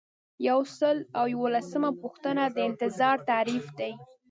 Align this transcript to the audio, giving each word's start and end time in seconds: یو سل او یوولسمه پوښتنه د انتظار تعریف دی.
یو 0.47 0.59
سل 0.77 0.97
او 1.19 1.25
یوولسمه 1.33 1.91
پوښتنه 2.01 2.43
د 2.49 2.57
انتظار 2.69 3.17
تعریف 3.29 3.65
دی. 3.79 3.93